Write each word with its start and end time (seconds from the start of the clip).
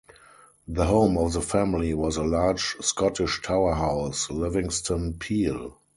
The 0.67 0.85
home 0.87 1.15
of 1.19 1.33
the 1.33 1.41
family 1.43 1.93
was 1.93 2.17
a 2.17 2.23
large 2.23 2.75
Scottish 2.79 3.43
tower 3.43 3.75
house, 3.75 4.31
Livingston 4.31 5.13
Peel. 5.19 5.77